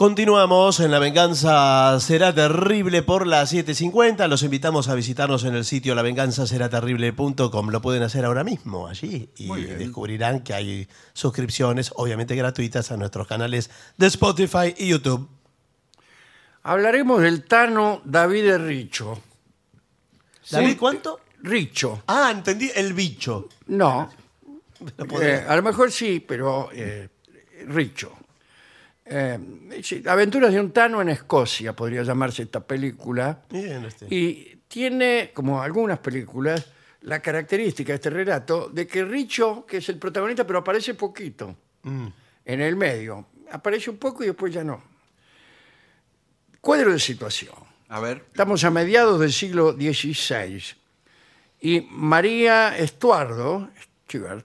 [0.00, 4.28] Continuamos en La Venganza Será Terrible por las 7.50.
[4.28, 7.68] Los invitamos a visitarnos en el sitio lavenganzaseraterrible.com.
[7.68, 13.26] Lo pueden hacer ahora mismo allí y descubrirán que hay suscripciones, obviamente gratuitas, a nuestros
[13.26, 13.68] canales
[13.98, 15.28] de Spotify y YouTube.
[16.62, 19.20] Hablaremos del Tano David Richo.
[20.50, 21.20] ¿David cuánto?
[21.42, 22.04] Richo.
[22.06, 23.50] Ah, entendí, el bicho.
[23.66, 24.08] No.
[25.20, 27.10] Eh, a lo mejor sí, pero eh,
[27.66, 28.19] Richo.
[29.04, 29.38] Eh,
[29.82, 33.42] sí, Aventuras de un Tano en Escocia, podría llamarse esta película.
[33.50, 34.06] Bien, este.
[34.14, 36.66] Y tiene, como algunas películas,
[37.02, 41.56] la característica de este relato de que Richo, que es el protagonista, pero aparece poquito
[41.82, 42.06] Mm.
[42.44, 43.26] en el medio.
[43.52, 44.82] Aparece un poco y después ya no.
[46.60, 47.54] Cuadro de situación.
[47.88, 48.24] A ver.
[48.28, 50.62] Estamos a mediados del siglo XVI
[51.60, 53.70] y María Estuardo
[54.04, 54.44] Stuart,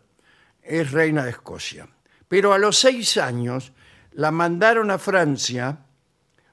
[0.63, 1.87] es reina de Escocia.
[2.27, 3.71] Pero a los seis años
[4.15, 5.77] la mandaron a Francia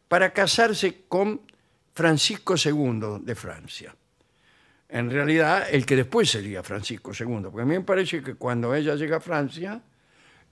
[0.09, 1.41] para casarse con
[1.93, 3.95] Francisco II de Francia.
[4.89, 8.75] En realidad, el que después sería Francisco II, porque a mí me parece que cuando
[8.75, 9.81] ella llega a Francia,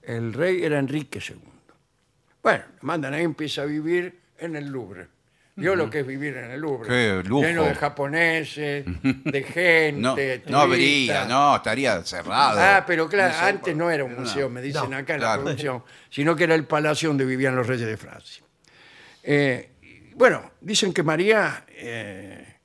[0.01, 1.37] el rey era Enrique II.
[2.41, 5.07] Bueno, mandan ahí, empieza a vivir en el Louvre.
[5.55, 6.87] Vio lo que es vivir en el Louvre.
[6.87, 7.45] Qué lujo.
[7.45, 10.41] Lleno de japoneses, de gente.
[10.45, 12.59] No, no habría, no, estaría cerrado.
[12.59, 15.19] Ah, pero claro, No sé, antes no era un museo, me dicen no, acá en
[15.19, 15.41] claro.
[15.41, 18.43] la producción, sino que era el palacio donde vivían los reyes de Francia.
[19.23, 19.71] Eh,
[20.15, 22.55] bueno, dicen que María, eh,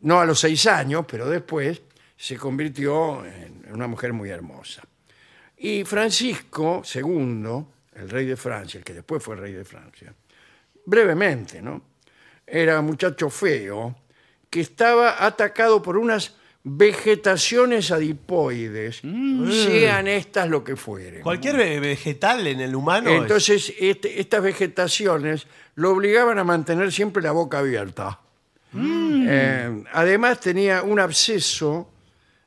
[0.00, 1.82] no a los seis años, pero después,
[2.16, 4.82] se convirtió en una mujer muy hermosa.
[5.56, 7.64] Y Francisco II,
[7.94, 10.12] el rey de Francia, el que después fue rey de Francia,
[10.84, 11.82] brevemente, ¿no?
[12.50, 13.94] Era un muchacho feo
[14.50, 21.22] que estaba atacado por unas vegetaciones adipoides, sean estas lo que fueren.
[21.22, 23.10] Cualquier ve- vegetal en el humano.
[23.10, 25.46] es- Entonces, este- estas vegetaciones
[25.76, 28.20] lo obligaban a mantener siempre la boca abierta.
[28.74, 31.90] Eh, además, tenía un absceso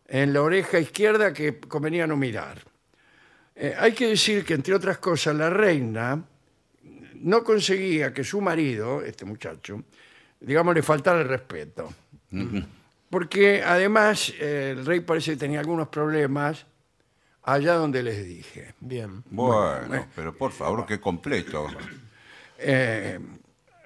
[0.08, 2.60] en la oreja izquierda que convenía no mirar.
[3.56, 6.24] Eh, hay que decir que, entre otras cosas, la reina
[7.24, 9.84] no conseguía que su marido, este muchacho,
[10.40, 11.94] digamos, le faltara el respeto.
[13.10, 16.66] Porque además eh, el rey parece que tenía algunos problemas
[17.44, 18.74] allá donde les dije.
[18.80, 19.24] Bien.
[19.30, 21.68] Bueno, pero por favor, qué completo.
[22.58, 23.20] Eh,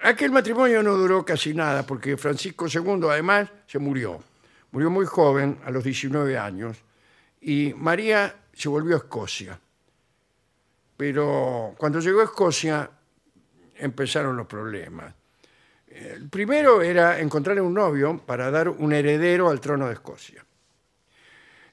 [0.02, 4.22] aquel matrimonio no duró casi nada porque Francisco II además se murió.
[4.70, 6.76] Murió muy joven, a los 19 años,
[7.40, 9.58] y María se volvió a Escocia.
[10.96, 12.90] Pero cuando llegó a Escocia
[13.78, 15.14] empezaron los problemas.
[15.88, 20.44] El primero era encontrar un novio para dar un heredero al trono de Escocia.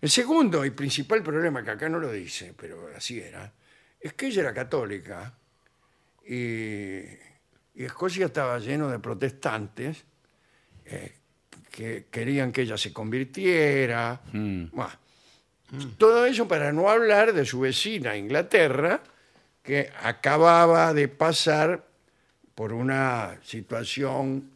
[0.01, 3.51] El segundo y principal problema, que acá no lo dice, pero así era,
[3.99, 5.33] es que ella era católica
[6.25, 6.99] y,
[7.75, 10.03] y Escocia estaba lleno de protestantes
[10.85, 11.13] eh,
[11.71, 14.21] que querían que ella se convirtiera.
[14.31, 14.91] Bueno,
[15.97, 19.01] Todo eso para no hablar de su vecina Inglaterra,
[19.63, 21.87] que acababa de pasar
[22.55, 24.51] por una situación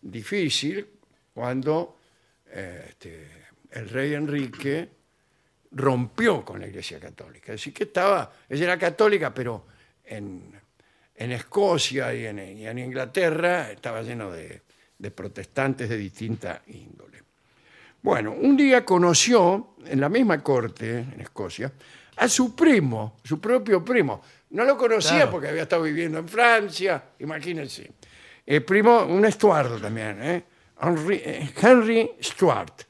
[0.00, 0.86] difícil
[1.34, 1.98] cuando
[2.50, 3.28] eh, este,
[3.70, 4.88] el rey Enrique
[5.72, 7.52] rompió con la Iglesia Católica.
[7.52, 9.66] Decir, que estaba, ella era católica, pero
[10.04, 10.60] en,
[11.14, 17.22] Escocia y en, Inglaterra estaba lleno de protestantes de distinta índole.
[18.02, 21.72] Bueno, un día conoció en la misma corte, en Escocia,
[22.16, 24.20] a su primo, su propio primo.
[24.52, 25.30] No lo conocía Claro.
[25.32, 27.90] porque había estado viviendo en Francia, imagínense.
[28.46, 30.44] El primo, un Estuardo también, ¿eh?
[30.80, 32.82] Henry, eh, Henry Stuart,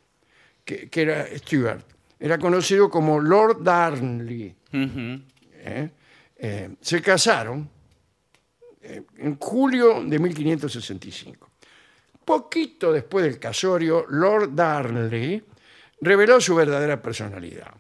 [0.65, 1.85] que, que era Stuart.
[2.19, 4.55] Era conocido como Lord Darnley.
[4.73, 5.91] ¿eh?
[6.37, 7.69] Eh, se casaron
[8.81, 11.49] eh, en julio de 1565.
[12.25, 15.43] Poquito después del casorio, Lord Darnley
[16.01, 17.73] reveló su verdadera personalidad.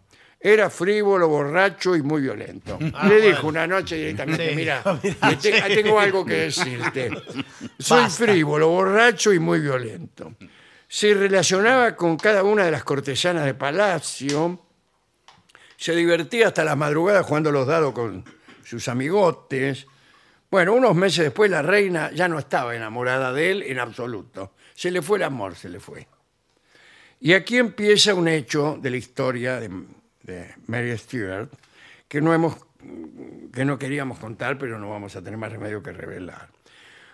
[0.44, 2.76] Era frívolo, borracho y muy violento.
[3.08, 5.74] Le dijo una noche directamente, Sí, mira, mira, te- sí.
[5.74, 7.10] tengo algo que decirte.
[7.78, 8.24] Soy Basta.
[8.26, 10.34] frívolo, borracho y muy violento.
[10.88, 14.60] Se relacionaba con cada una de las cortesanas de palacio,
[15.76, 18.24] se divertía hasta las madrugadas jugando los dados con
[18.64, 19.86] sus amigotes.
[20.50, 24.52] Bueno, unos meses después la reina ya no estaba enamorada de él en absoluto.
[24.74, 26.06] Se le fue el amor, se le fue.
[27.20, 29.70] Y aquí empieza un hecho de la historia de,
[30.22, 31.50] de Mary Stuart
[32.08, 32.56] que no, hemos,
[33.52, 36.48] que no queríamos contar, pero no vamos a tener más remedio que revelar.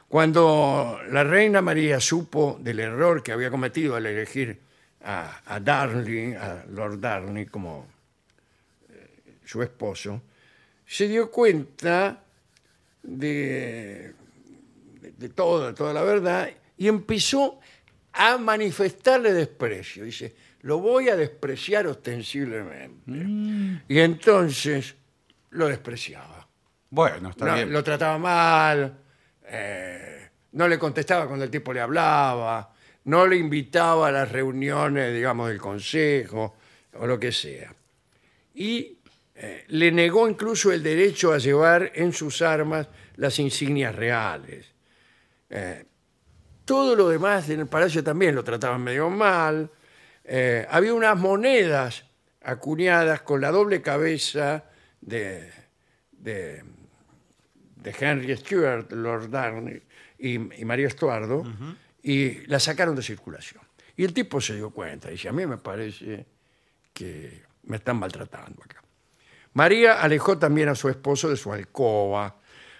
[0.08, 4.58] Cuando la reina María supo del error que había cometido al elegir
[5.05, 7.87] a, a a Lord Darnley como
[8.90, 10.22] eh, su esposo,
[10.87, 12.25] se dio cuenta
[13.02, 14.14] de,
[15.00, 15.28] de
[15.69, 17.61] de toda la verdad, y empezó
[18.12, 20.04] a manifestarle desprecio.
[20.04, 23.82] Dice, lo voy a despreciar ostensiblemente.
[23.88, 24.94] Y entonces
[25.50, 26.46] lo despreciaba.
[26.90, 27.72] Bueno, está No, bien.
[27.72, 28.99] lo trataba mal,
[29.46, 32.72] eh, no le contestaba cuando el tipo le hablaba,
[33.05, 36.56] no le invitaba a las reuniones, digamos, del consejo
[36.94, 37.75] o lo que sea.
[38.54, 38.99] Y
[39.34, 44.66] eh, le negó incluso el derecho a llevar en sus armas las insignias reales.
[45.50, 45.84] Eh,
[46.64, 49.70] todo lo demás en el palacio también lo trataban medio mal.
[50.30, 52.04] Eh, había unas monedas
[52.42, 54.64] acuñadas con la doble cabeza
[55.00, 55.50] de,
[56.12, 56.62] de,
[57.76, 59.82] de Henry Stuart, Lord Darnley
[60.19, 61.44] y, y María Estuardo,
[62.02, 63.62] y la sacaron de circulación.
[63.96, 66.26] Y el tipo se dio cuenta, dice, a mí me parece
[66.92, 68.82] que me están maltratando acá.
[69.54, 72.36] María alejó también a su esposo de su alcoba.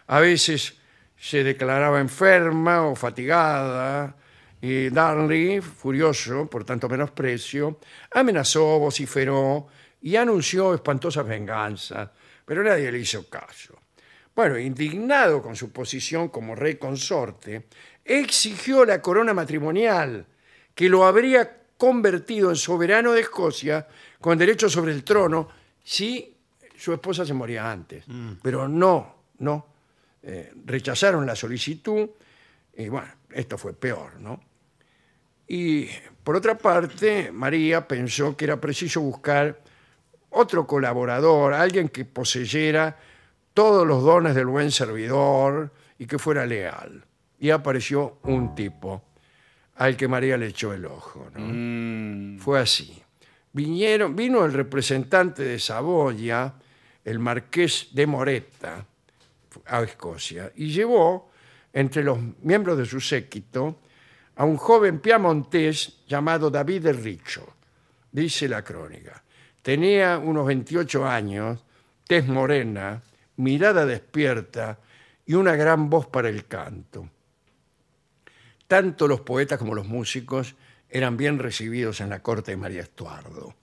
[0.07, 0.77] A veces
[1.17, 4.15] se declaraba enferma o fatigada
[4.61, 7.79] y Darnley, furioso por tanto menosprecio,
[8.11, 9.69] amenazó, vociferó
[10.03, 12.11] y anunció espantosas venganzas,
[12.45, 13.79] pero nadie le hizo caso.
[14.35, 17.67] Bueno, indignado con su posición como rey consorte,
[18.05, 20.27] exigió la corona matrimonial
[20.75, 23.87] que lo habría convertido en soberano de Escocia
[24.21, 25.49] con derecho sobre el trono
[25.83, 26.37] si
[26.77, 28.05] su esposa se moría antes.
[28.43, 29.67] Pero no, no.
[30.23, 32.11] Eh, rechazaron la solicitud
[32.79, 34.41] y bueno, esto fue peor, ¿no?
[35.49, 35.89] Y
[36.23, 39.61] por otra parte, María pensó que era preciso buscar
[40.31, 42.97] otro colaborador, alguien que poseyera
[43.53, 47.05] todos los dones del buen servidor y que fuera leal.
[47.41, 49.03] Y apareció un tipo
[49.75, 51.27] al que María le echó el ojo.
[51.35, 51.41] ¿no?
[51.41, 53.03] Mm, Fue así.
[53.53, 56.55] Vinieron, vino el representante de Saboya,
[57.05, 58.87] el marqués de Moretta,
[59.67, 61.28] a Escocia, y llevó
[61.79, 63.79] entre los miembros de su séquito
[64.35, 67.55] a un joven piamontés llamado David de Richo,
[68.11, 69.23] dice la crónica.
[69.63, 71.65] Tenía unos 28 años,
[72.05, 73.01] tez morena,
[73.37, 74.81] mirada despierta
[75.25, 77.09] y una gran voz para el canto.
[78.67, 80.57] Tanto los poetas como los músicos
[80.91, 83.55] eran bien recibidos en la corte de María Estuardo.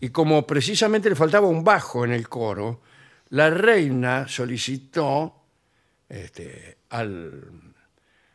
[0.00, 2.80] Y como precisamente le faltaba un bajo en el coro,
[3.28, 5.39] la reina solicitó
[6.10, 7.42] este, al,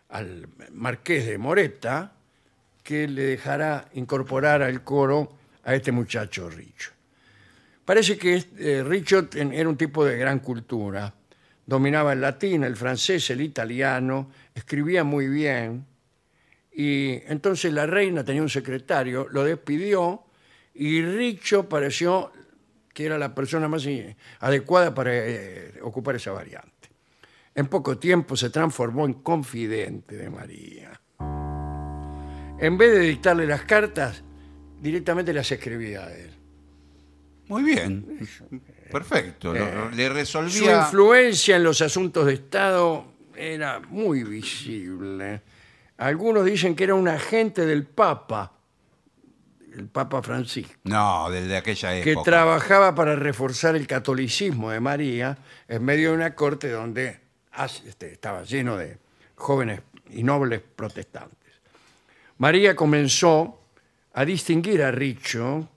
[0.09, 2.13] al marqués de Moreta
[2.81, 6.91] que le dejara incorporar al coro a este muchacho Richo.
[7.83, 11.13] Parece que eh, Richo era un tipo de gran cultura.
[11.65, 15.85] Dominaba el latín, el francés, el italiano, escribía muy bien.
[16.71, 20.23] Y entonces la reina tenía un secretario, lo despidió
[20.73, 22.31] y Richo pareció
[22.93, 23.85] que era la persona más
[24.39, 26.74] adecuada para eh, ocupar esa variante.
[27.55, 31.01] En poco tiempo se transformó en confidente de María.
[32.59, 34.23] En vez de dictarle las cartas,
[34.81, 36.31] directamente las escribía a él.
[37.47, 38.19] muy bien.
[38.91, 39.55] Perfecto.
[39.55, 40.79] Eh, le Su resolvía.
[40.81, 43.05] influencia en los asuntos de Estado
[43.35, 45.41] era muy visible.
[45.97, 48.51] Algunos dicen que era un agente del Papa,
[49.77, 52.31] el Papa Francisco, No, desde aquella que época.
[52.31, 55.37] trabajaba para reforzar el catolicismo de María
[55.67, 57.19] en medio de una corte donde
[57.63, 58.97] este, estaba lleno de
[59.35, 59.81] jóvenes
[60.11, 61.53] y nobles protestantes.
[62.37, 63.61] María comenzó
[64.13, 65.69] a distinguir a Richo,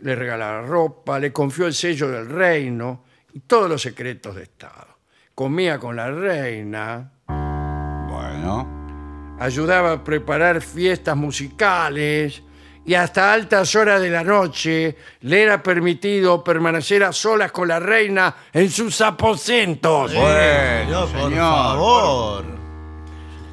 [0.00, 4.88] le regalaba ropa, le confió el sello del reino y todos los secretos de Estado.
[5.34, 9.36] Comía con la reina, Bueno.
[9.38, 12.42] ayudaba a preparar fiestas musicales
[12.84, 17.78] y hasta altas horas de la noche le era permitido permanecer a solas con la
[17.78, 20.14] reina en sus aposentos.
[20.14, 21.36] Bueno, por señor.
[21.38, 22.44] favor.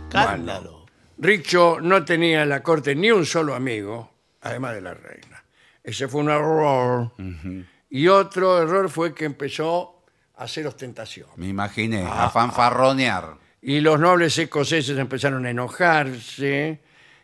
[0.07, 0.85] Escándalo.
[1.17, 5.43] Richo no tenía en la corte ni un solo amigo, además de la reina.
[5.83, 7.11] Ese fue un error.
[7.89, 10.03] Y otro error fue que empezó
[10.37, 11.27] a hacer ostentación.
[11.35, 12.03] Me imaginé.
[12.05, 13.37] Ah, a fanfarronear.
[13.61, 16.81] Y los nobles escoceses empezaron a enojarse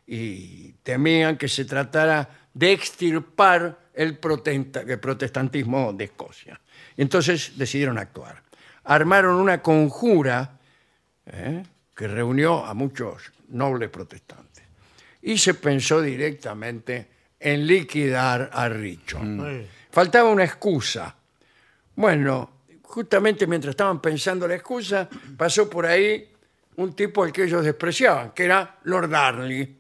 [0.08, 6.60] y temían que se tratara de extirpar el, protesta- el protestantismo de Escocia.
[6.96, 8.42] Y entonces decidieron actuar.
[8.84, 10.58] Armaron una conjura
[11.26, 11.64] ¿eh?
[11.96, 14.64] que reunió a muchos nobles protestantes.
[15.22, 17.08] Y se pensó directamente
[17.40, 19.20] en liquidar a Richo.
[19.90, 21.16] Faltaba una excusa.
[21.96, 22.52] Bueno,
[22.84, 26.30] justamente mientras estaban pensando la excusa, pasó por ahí
[26.76, 29.78] un tipo al que ellos despreciaban, que era Lord Darnley.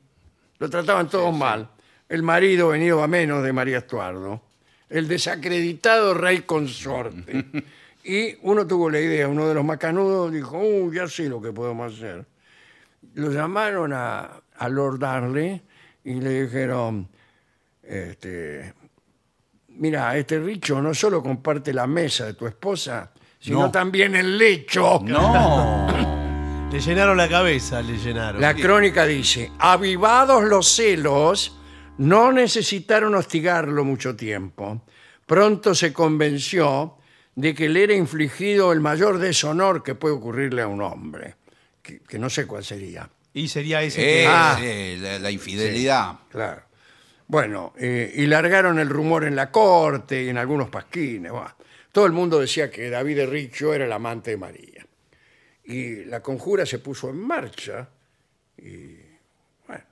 [0.59, 1.69] Lo trataban todos mal.
[2.07, 4.41] El marido venido a menos de María Estuardo.
[4.89, 7.45] El desacreditado rey consorte.
[8.03, 11.51] y uno tuvo la idea, uno de los macanudos dijo, uy, ya sé lo que
[11.51, 12.25] podemos hacer.
[13.15, 15.61] lo llamaron a, a Lord Darnley
[16.03, 17.07] y le dijeron,
[17.81, 18.73] este,
[19.69, 23.71] mira, este Richo no solo comparte la mesa de tu esposa, sino No.
[23.71, 24.99] también el lecho.
[25.03, 25.87] No.
[26.75, 28.41] Le llenaron la cabeza, le llenaron.
[28.41, 31.57] La crónica dice, avivados los celos,
[31.99, 34.81] no necesitaron hostigarlo mucho tiempo.
[35.25, 36.97] Pronto se convenció
[37.33, 41.35] de que le era infligido el mayor deshonor que puede ocurrirle a un hombre,
[41.81, 43.09] que, que no sé cuál sería.
[43.33, 44.27] Y sería ese Eh, que...
[44.27, 44.57] Ah.
[44.59, 46.15] sí, la, la infidelidad.
[46.29, 46.61] Claro.
[47.25, 51.31] Bueno, eh, y largaron el rumor en la corte y en algunos pasquines.
[51.31, 51.53] buah.
[51.93, 54.74] Todo el mundo decía que David de Richo era el amante de María.
[55.65, 57.89] Y la conjura se puso en marcha.
[58.57, 58.97] Y
[59.67, 59.83] bueno,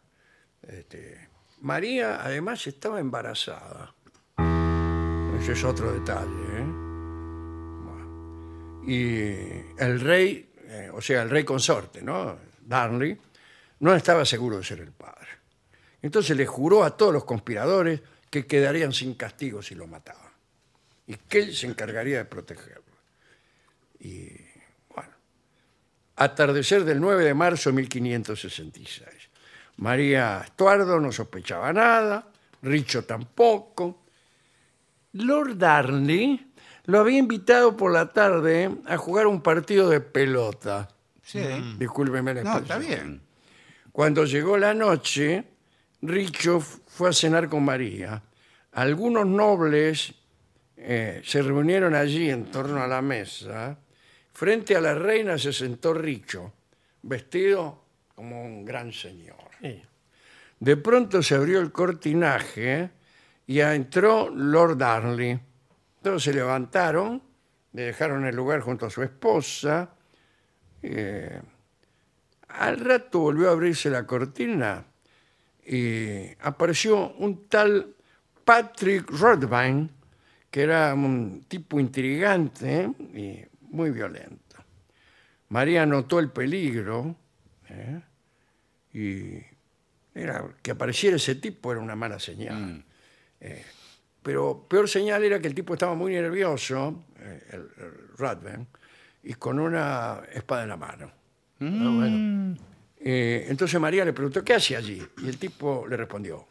[0.67, 1.29] este,
[1.61, 3.93] María además estaba embarazada.
[5.39, 6.59] Ese es otro detalle.
[6.59, 6.83] ¿eh?
[8.85, 12.37] Y el rey, eh, o sea, el rey consorte, ¿no?
[12.61, 13.17] Darnley,
[13.79, 15.27] no estaba seguro de ser el padre.
[16.01, 20.31] Entonces le juró a todos los conspiradores que quedarían sin castigo si lo mataban.
[21.07, 22.83] Y que él se encargaría de protegerlo.
[23.99, 24.29] Y
[24.93, 25.13] bueno,
[26.15, 29.07] atardecer del 9 de marzo de 1566.
[29.77, 32.27] María Estuardo no sospechaba nada,
[32.61, 34.03] Richo tampoco.
[35.13, 36.53] Lord Darnley
[36.85, 40.89] lo había invitado por la tarde a jugar un partido de pelota.
[41.21, 41.41] Sí.
[41.77, 43.07] Discúlpeme la No, está expresión.
[43.09, 43.21] bien.
[43.91, 45.43] Cuando llegó la noche,
[46.01, 48.21] Richo fue a cenar con María.
[48.73, 50.13] Algunos nobles
[50.77, 53.77] eh, se reunieron allí en torno a la mesa.
[54.33, 56.51] Frente a la reina se sentó Richo,
[57.03, 57.83] vestido
[58.15, 59.37] como un gran señor.
[59.61, 59.81] Sí.
[60.59, 62.89] De pronto se abrió el cortinaje
[63.45, 65.39] y entró Lord Darnley.
[66.01, 67.21] Todos se levantaron,
[67.73, 69.89] le dejaron el lugar junto a su esposa.
[70.81, 71.41] Eh,
[72.47, 74.85] al rato volvió a abrirse la cortina
[75.65, 77.95] y apareció un tal
[78.43, 79.89] Patrick Rodvine,
[80.49, 84.57] que era un tipo intrigante y muy violento.
[85.49, 87.15] María notó el peligro
[87.69, 88.01] ¿eh?
[88.93, 89.43] y
[90.15, 92.83] era, que apareciera ese tipo era una mala señal.
[93.39, 93.65] Eh,
[94.21, 98.67] pero peor señal era que el tipo estaba muy nervioso, eh, el, el Radven,
[99.23, 101.11] y con una espada en la mano.
[101.59, 102.57] Ah, bueno.
[102.99, 105.01] Eh, entonces María le preguntó, ¿qué hace allí?
[105.17, 106.47] Y el tipo le respondió,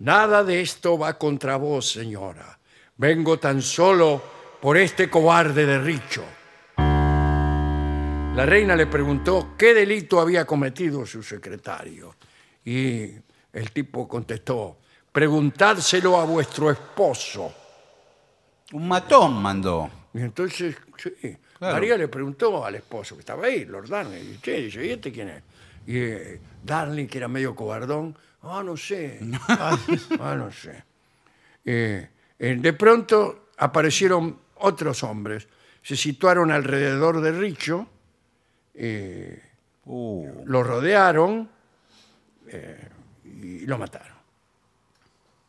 [0.00, 2.58] nada de esto va contra vos, señora.
[2.96, 4.22] Vengo tan solo
[4.60, 6.24] por este cobarde de Richo.
[8.34, 12.16] La reina le preguntó qué delito había cometido su secretario.
[12.64, 13.10] Y
[13.52, 14.78] el tipo contestó,
[15.12, 17.54] preguntádselo a vuestro esposo.
[18.72, 19.88] Un matón mandó.
[20.12, 21.74] Y entonces, sí, Claro.
[21.74, 25.12] María le preguntó al esposo que estaba ahí, Lord Darnley, y, che, dice, ¿y este
[25.12, 25.42] quién es?
[25.86, 29.78] Y eh, Darnley, que era medio cobardón, ah, no sé, ah,
[30.18, 30.82] ah, no sé.
[31.64, 35.46] Eh, eh, de pronto aparecieron otros hombres,
[35.80, 37.86] se situaron alrededor de Richo,
[38.74, 39.42] eh,
[39.86, 41.48] Uh, lo rodearon
[42.48, 42.88] eh,
[43.24, 44.16] y lo mataron.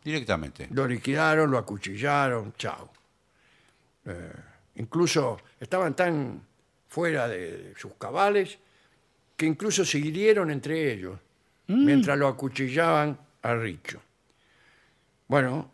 [0.03, 0.67] directamente.
[0.71, 2.91] Lo liquidaron, lo acuchillaron, chao.
[4.05, 4.31] Eh,
[4.75, 6.41] incluso estaban tan
[6.87, 8.57] fuera de, sus cabales
[9.37, 11.17] que incluso se hirieron entre ellos
[11.67, 14.01] mientras lo acuchillaban a Richo.
[15.27, 15.71] Bueno,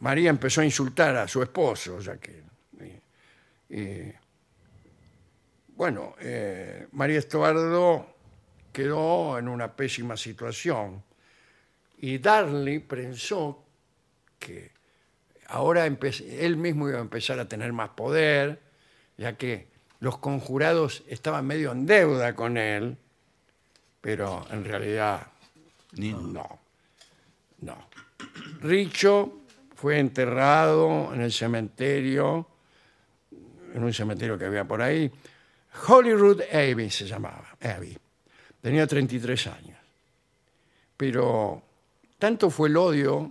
[0.00, 2.42] María empezó a insultar a su esposo, ya que.
[3.70, 4.18] eh,
[5.76, 8.06] bueno, eh, María Estuardo
[8.72, 11.02] quedó en una pésima situación
[11.98, 13.62] y Darnley pensó
[14.38, 14.72] que
[15.48, 18.60] ahora él mismo iba a empezar a tener más poder,
[19.16, 19.68] ya que
[20.00, 22.96] los conjurados estaban medio en deuda con él,
[24.00, 25.26] pero en realidad
[25.92, 26.58] Ni- no,
[27.60, 27.88] no.
[28.60, 29.40] Richo
[29.76, 32.46] fue enterrado en el cementerio,
[33.72, 35.10] en un cementerio que había por ahí.
[35.88, 37.96] Holyrood Abbey se llamaba, Abbey.
[38.60, 39.78] Tenía 33 años.
[40.96, 41.62] Pero
[42.18, 43.30] tanto fue el odio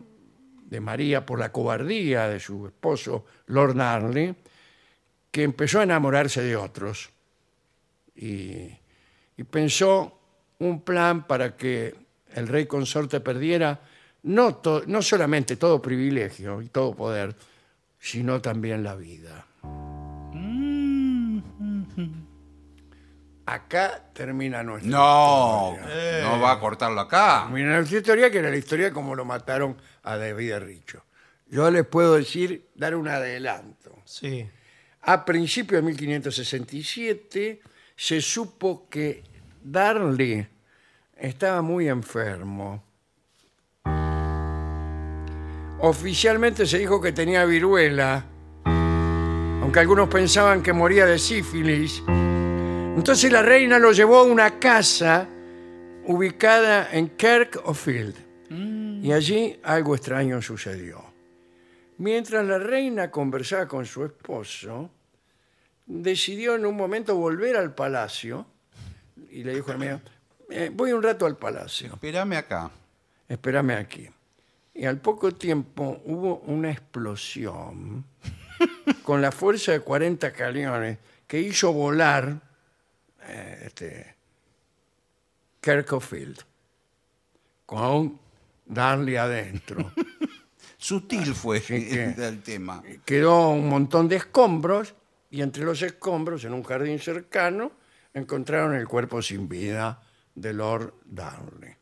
[0.65, 4.35] de María por la cobardía de su esposo, Lord Darnley,
[5.31, 7.09] que empezó a enamorarse de otros
[8.15, 8.69] y,
[9.37, 10.19] y pensó
[10.59, 11.95] un plan para que
[12.33, 13.79] el rey consorte perdiera
[14.23, 17.35] no, no solamente todo privilegio y todo poder,
[17.99, 19.45] sino también la vida.
[23.45, 26.21] Acá termina nuestra No, historia.
[26.23, 27.43] no va a cortarlo acá.
[27.47, 31.03] Termina nuestra historia, que era la historia de cómo lo mataron a David Richo.
[31.47, 33.95] Yo les puedo decir, dar un adelanto.
[34.05, 34.47] Sí.
[35.01, 37.61] A principios de 1567
[37.95, 39.23] se supo que
[39.61, 40.47] Darnley
[41.17, 42.81] estaba muy enfermo.
[45.79, 48.23] Oficialmente se dijo que tenía viruela,
[48.63, 52.01] aunque algunos pensaban que moría de sífilis.
[52.95, 55.27] Entonces la reina lo llevó a una casa
[56.05, 58.15] ubicada en Kirk of Field.
[59.03, 61.03] Y allí algo extraño sucedió.
[61.97, 64.89] Mientras la reina conversaba con su esposo,
[65.85, 68.45] decidió en un momento volver al palacio
[69.29, 69.99] y le dijo al mío,
[70.49, 72.71] "Eh, voy un rato al palacio, Espérame acá.
[73.27, 74.07] espérame aquí.
[74.73, 78.05] Y al poco tiempo hubo una explosión
[79.03, 80.97] con la fuerza de 40 cañones
[81.27, 82.39] que hizo volar
[83.27, 84.15] eh, este,
[87.65, 88.19] con
[88.65, 89.91] Darley adentro.
[90.77, 92.83] Sutil fue que- el tema.
[93.05, 94.93] Quedó un montón de escombros
[95.31, 97.71] y entre los escombros, en un jardín cercano,
[98.13, 100.01] encontraron el cuerpo sin vida
[100.35, 101.73] de Lord Darnley.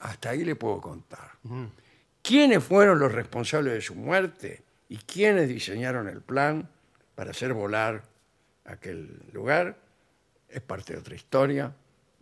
[0.00, 1.32] Hasta ahí le puedo contar.
[2.22, 6.68] ¿Quiénes fueron los responsables de su muerte y quiénes diseñaron el plan
[7.14, 8.02] para hacer volar
[8.66, 9.76] aquel lugar?
[10.48, 11.72] Es parte de otra historia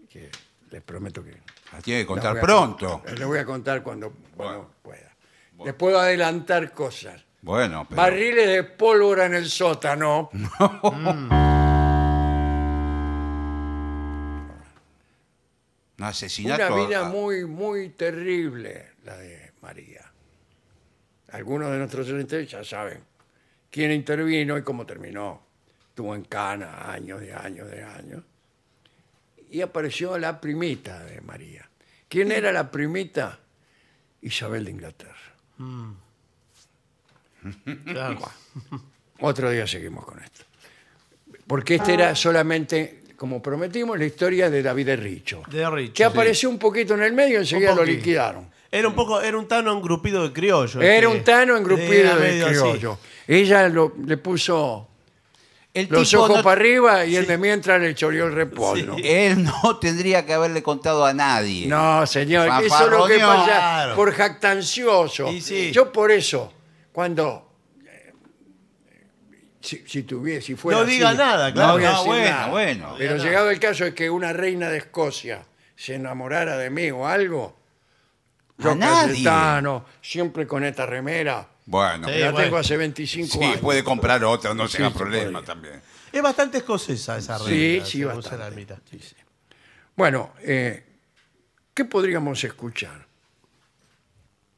[0.09, 0.31] que
[0.71, 1.33] les prometo que
[1.73, 3.03] La tiene que la contar voy a- pronto.
[3.17, 4.71] Les voy a contar cuando, cuando Bueno.
[4.83, 5.11] pueda.
[5.65, 7.23] Les puedo adelantar cosas.
[7.43, 8.01] Bueno, pero.
[8.01, 10.31] Barriles de pólvora en el sótano.
[10.83, 11.29] Un
[15.99, 16.87] Una asesinato.
[16.87, 20.11] vida a- muy, muy terrible la de María.
[21.33, 23.01] Algunos de nuestros oyentes ya saben
[23.71, 25.44] quién intervino y cómo terminó.
[25.95, 28.25] Estuvo en cana años de años de años.
[29.49, 31.71] Y apareció la primita de María.
[32.09, 33.39] ¿Quién era la primita?
[34.23, 35.15] Isabel de Inglaterra.
[37.85, 38.19] Claro.
[39.21, 40.45] Otro día seguimos con esto.
[41.47, 45.43] Porque este era solamente, como prometimos, la historia de David de Richo.
[45.51, 46.09] De Richo, Que sí.
[46.11, 48.51] apareció un poquito en el medio y enseguida lo liquidaron.
[48.71, 50.81] Era un poco, era un tano engrupido de criollo.
[50.81, 51.07] Era este.
[51.07, 52.51] un tano engrupido de así.
[52.51, 52.99] criollo.
[53.29, 54.89] Ella lo- le puso
[55.75, 58.95] El los tipo ojos no- para arriba y el de mientras le choreó el repollo.
[59.03, 61.67] Él no tendría que haberle contado a nadie.
[61.67, 63.27] No, señor, eso es lo que Fanfarroneó.
[63.29, 63.97] pasa Claro.
[63.97, 65.33] por jactancioso.
[65.33, 65.73] Y sí.
[65.73, 66.53] Yo por eso,
[66.93, 67.51] cuando...
[67.87, 68.13] eh,
[69.61, 71.73] Si, si tuviese, si fuera No diga así, nada, claro.
[71.73, 72.47] voy a No, decir bueno, nada.
[72.49, 72.95] bueno.
[72.97, 76.91] Pero Diga llegado el caso de que una reina de Escocia se enamorara de mí
[76.93, 77.57] o algo,
[78.59, 79.13] yo A nadie.
[79.25, 82.45] Cayetano, siempre con esta remera, Bueno, Sí, la bueno.
[82.45, 83.59] tengo hace 25 sí, años.
[83.59, 85.47] puede comprar otra, no Sí, tenga sí, problema podría.
[85.47, 85.83] también.
[86.13, 88.39] Es bastante escocesa esa Sí, sí, bastante.
[88.67, 89.17] la sí.
[89.97, 90.85] Bueno, eh,
[91.73, 93.07] ¿qué podríamos escuchar?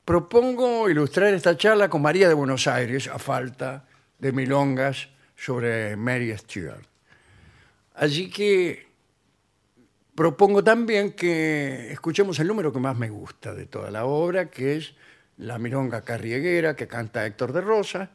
[0.05, 3.85] Propongo ilustrar esta charla con María de Buenos Aires, a falta
[4.19, 6.85] de milongas sobre Mary Stuart.
[7.95, 8.87] Así que
[10.14, 14.77] propongo también que escuchemos el número que más me gusta de toda la obra, que
[14.77, 14.95] es
[15.38, 18.11] la milonga carrieguera que canta Héctor de Rosa,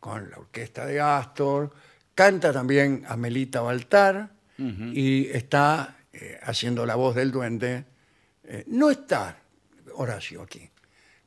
[0.00, 1.72] con la orquesta de Astor,
[2.14, 7.84] canta también Amelita Baltar y está eh, haciendo la voz del duende.
[8.44, 9.38] Eh, no está
[9.94, 10.68] Horacio aquí,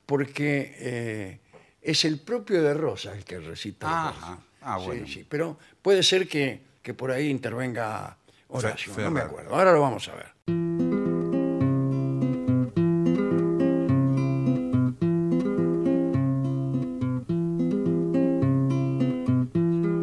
[0.05, 1.39] porque eh,
[1.81, 3.87] es el propio de Rosa el que recita.
[3.87, 5.07] Ah, Sí, bueno.
[5.07, 9.53] sí, pero puede ser que, que por ahí intervenga Horacio, no me acuerdo.
[9.55, 10.94] Ahora lo vamos a ver.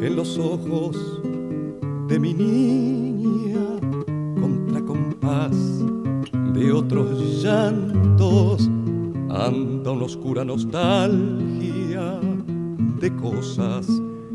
[0.02, 1.22] En los ojos
[2.08, 3.78] de mi niña
[4.40, 5.56] contra compás
[6.52, 8.68] de otros llantos
[9.30, 12.18] anda una oscura nostalgia
[13.00, 13.86] de cosas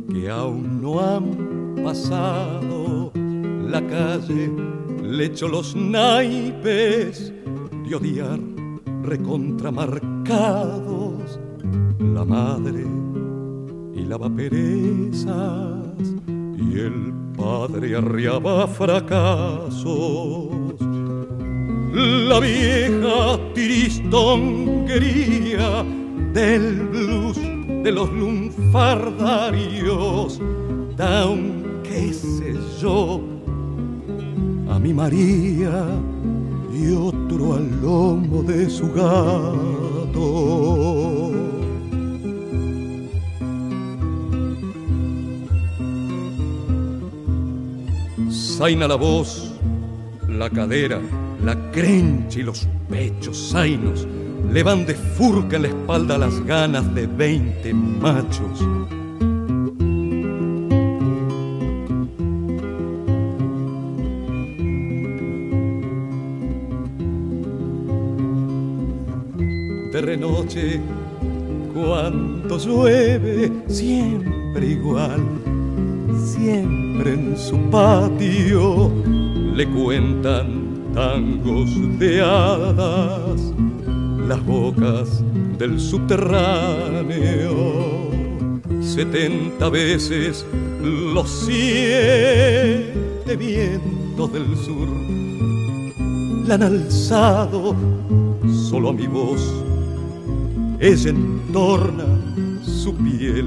[0.09, 3.11] que aún no han pasado.
[3.13, 4.49] La calle
[5.03, 7.33] le echó los naipes
[7.87, 8.39] de odiar
[9.03, 11.39] recontramarcados.
[11.99, 12.96] La madre
[14.07, 16.15] hilaba perezas
[16.57, 20.47] y el padre arriaba fracasos.
[21.91, 25.83] La vieja tiristonguería
[26.33, 27.37] del blues
[27.83, 30.39] de los lunfardarios
[30.95, 31.25] da
[31.83, 33.19] qué sé yo
[34.69, 35.85] a mi María
[36.73, 41.16] y otro al lomo de su gato.
[48.57, 49.53] zaina la voz,
[50.27, 50.99] la cadera,
[51.45, 54.07] la crencha y los pechos zainos.
[54.51, 58.59] Le van de furca en la espalda las ganas de veinte machos.
[69.91, 70.81] De renoche,
[71.75, 75.21] cuando llueve, siempre igual
[76.15, 78.91] siempre en su patio
[79.55, 83.53] le cuentan tangos de hadas,
[84.27, 85.23] las bocas
[85.57, 87.55] del subterráneo.
[88.81, 90.45] Setenta veces
[90.81, 94.89] los siete vientos del sur
[96.47, 97.75] la han alzado
[98.69, 99.41] solo a mi voz.
[100.79, 102.05] Ella entorna
[102.61, 103.45] su piel,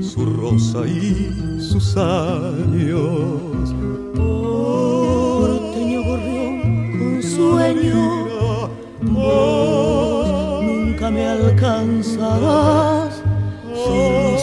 [0.00, 3.72] su rosa y sus años.
[4.16, 8.70] Porteño gorrión con sueño,
[9.02, 13.22] vos nunca me alcanzarás.
[13.66, 14.38] Un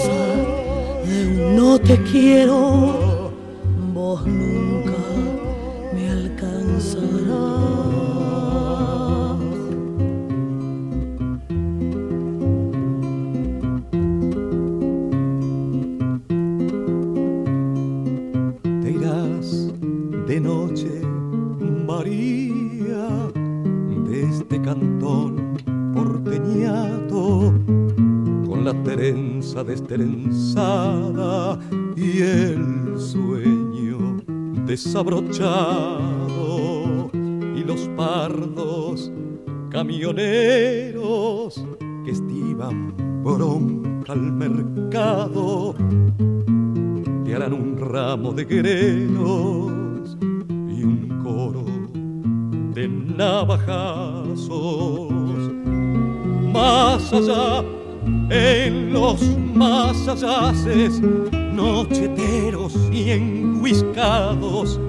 [1.55, 3.04] no te quiero,
[29.85, 31.59] desterenzada
[31.95, 34.17] y el sueño
[34.65, 39.11] desabrochado, y los pardos
[39.69, 41.63] camioneros
[42.03, 42.93] que estiban
[43.23, 45.75] bronca al mercado
[47.23, 50.17] te harán un ramo de guerreros
[50.69, 51.65] y un coro
[52.73, 55.11] de navajazos.
[56.53, 57.63] Más allá,
[58.29, 59.21] en los
[59.53, 61.01] más allaces,
[61.53, 64.79] nocheteros y enguiscados,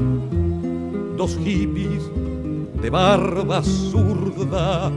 [1.17, 2.11] dos hippies
[2.81, 4.91] de barba zurda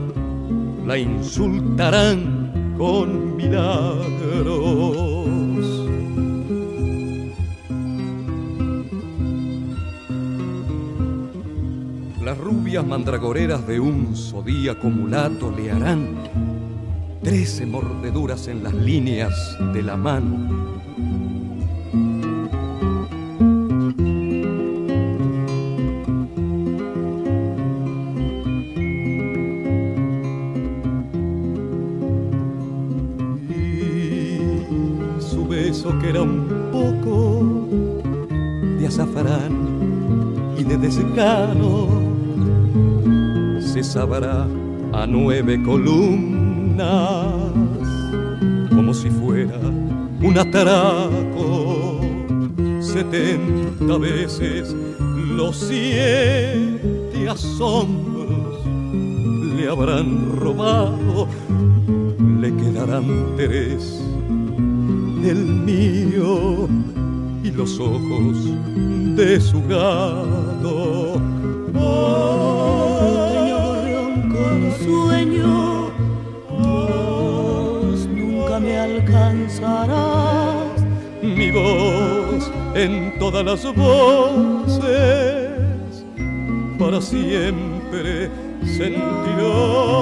[0.86, 4.90] la insultarán con milagros.
[12.24, 16.49] Las rubias mandragoreras de un zodíaco mulato le harán
[17.22, 20.70] trece mordeduras en las líneas de la mano.
[33.50, 37.68] Y su beso que era un poco
[38.78, 41.88] de azafrán y de desgano
[43.60, 44.46] se sabrá
[44.92, 46.29] a nueve columnas
[48.70, 49.58] como si fuera
[50.22, 52.00] un ataraco
[52.80, 54.74] setenta veces
[55.36, 58.64] los siete asombros
[59.56, 61.28] le habrán robado
[62.40, 64.02] le quedarán tres
[65.22, 66.68] del mío
[67.44, 68.36] y los ojos
[69.16, 71.20] de su gato
[81.22, 85.50] mi voz en todas las voces
[86.78, 88.30] para siempre
[88.64, 90.00] sentirá.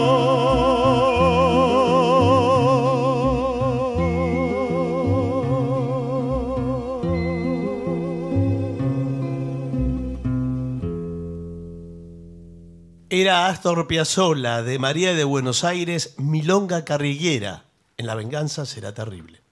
[13.11, 17.65] Era Astor Piazzolla de María de Buenos Aires, Milonga Carriguera.
[17.97, 19.48] En la venganza será terrible.